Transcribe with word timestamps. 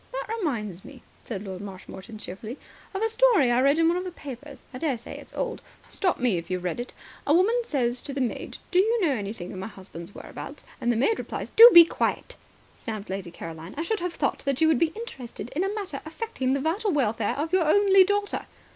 .""That 0.13 0.25
reminds 0.39 0.83
me," 0.83 1.03
said 1.25 1.45
Lord 1.45 1.61
Marshmoreton 1.61 2.17
cheerfully, 2.17 2.57
"of 2.91 3.03
a 3.03 3.07
story 3.07 3.51
I 3.51 3.61
read 3.61 3.77
in 3.77 3.87
one 3.87 3.97
of 3.97 4.03
the 4.03 4.11
papers. 4.11 4.63
I 4.73 4.79
daresay 4.79 5.19
it's 5.19 5.35
old. 5.35 5.61
Stop 5.89 6.19
me 6.19 6.39
if 6.39 6.49
you've 6.49 6.63
heard 6.63 6.79
it. 6.79 6.91
A 7.27 7.35
woman 7.35 7.53
says 7.63 8.01
to 8.01 8.11
the 8.15 8.19
maid: 8.19 8.57
'Do 8.71 8.79
you 8.79 9.05
know 9.05 9.11
anything 9.11 9.53
of 9.53 9.59
my 9.59 9.67
husband's 9.67 10.15
whereabouts?' 10.15 10.63
And 10.81 10.91
the 10.91 10.95
maid 10.95 11.19
replies" 11.19 11.51
"Do 11.55 11.69
be 11.71 11.85
quiet," 11.85 12.35
snapped 12.75 13.11
Lady 13.11 13.29
Caroline. 13.29 13.75
"I 13.77 13.83
should 13.83 13.99
have 13.99 14.15
thought 14.15 14.39
that 14.39 14.59
you 14.59 14.67
would 14.69 14.79
be 14.79 14.91
interested 14.95 15.49
in 15.55 15.63
a 15.63 15.69
matter 15.71 16.01
affecting 16.03 16.53
the 16.53 16.61
vital 16.61 16.91
welfare 16.91 17.35
of 17.37 17.53
your 17.53 17.67
only 17.67 18.03
daughter." 18.03 18.47